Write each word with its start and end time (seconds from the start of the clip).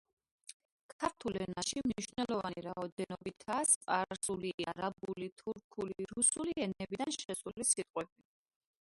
ქართულ 0.93 1.35
ენაში 1.45 1.83
მნიშვნელოვანი 1.87 2.63
რაოდენობითაა 2.69 3.67
სპარსული, 3.73 4.55
არაბული, 4.75 5.31
თურქული, 5.43 6.11
რუსული 6.17 6.61
ენებიდან 6.69 7.19
შესული 7.23 7.73
სიტყვები. 7.75 8.31